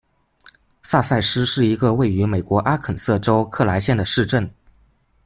[0.81, 4.49] 萨塞斯是一个位于美国阿肯色州克莱县的市镇。